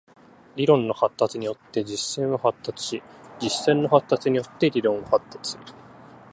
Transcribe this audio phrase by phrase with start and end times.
[0.55, 3.03] 理論の発達によって実践は発達し、
[3.39, 5.63] 実践の発達によって理論は発達する。